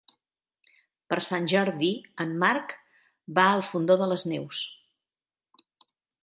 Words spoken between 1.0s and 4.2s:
Per Sant Jordi en Marc va al Fondó de